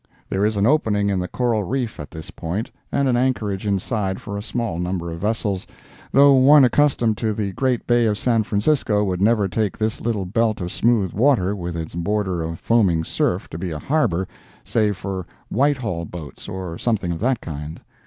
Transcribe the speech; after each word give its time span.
There 0.31 0.43
is 0.43 0.57
an 0.57 0.65
opening 0.65 1.11
in 1.11 1.19
the 1.19 1.27
coral 1.27 1.61
reef 1.63 1.99
at 1.99 2.09
this 2.09 2.31
point, 2.31 2.71
and 2.91 3.07
anchorage 3.07 3.67
inside 3.67 4.19
for 4.19 4.35
a 4.35 4.41
small 4.41 4.79
number 4.79 5.11
of 5.11 5.19
vessels, 5.19 5.67
though 6.11 6.33
one 6.33 6.63
accustomed 6.65 7.17
to 7.19 7.33
the 7.35 7.51
great 7.51 7.85
Bay 7.85 8.07
of 8.07 8.17
San 8.17 8.41
Francisco 8.41 9.03
would 9.03 9.21
never 9.21 9.47
take 9.47 9.77
this 9.77 10.01
little 10.01 10.25
belt 10.25 10.59
of 10.59 10.71
smooth 10.71 11.13
water, 11.13 11.55
with 11.55 11.77
its 11.77 11.93
border 11.93 12.41
of 12.41 12.59
foaming 12.59 13.03
surf, 13.03 13.47
to 13.49 13.59
be 13.59 13.69
a 13.69 13.77
harbor, 13.77 14.27
save 14.63 14.97
for 14.97 15.27
Whitehall 15.49 16.05
boats 16.05 16.49
or 16.49 16.79
something 16.79 17.11
of 17.11 17.19
that 17.19 17.39
kind. 17.39 17.79